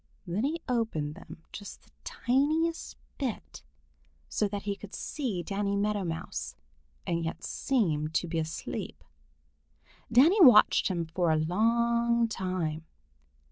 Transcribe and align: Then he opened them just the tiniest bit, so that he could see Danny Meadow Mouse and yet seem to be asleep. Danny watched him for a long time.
Then 0.25 0.45
he 0.45 0.63
opened 0.67 1.13
them 1.13 1.43
just 1.51 1.83
the 1.83 1.91
tiniest 2.03 2.97
bit, 3.19 3.61
so 4.27 4.47
that 4.47 4.63
he 4.63 4.75
could 4.75 4.95
see 4.95 5.43
Danny 5.43 5.75
Meadow 5.77 6.03
Mouse 6.03 6.55
and 7.05 7.23
yet 7.23 7.43
seem 7.43 8.07
to 8.07 8.27
be 8.27 8.39
asleep. 8.39 9.03
Danny 10.11 10.41
watched 10.43 10.87
him 10.87 11.05
for 11.05 11.29
a 11.29 11.35
long 11.37 12.27
time. 12.27 12.83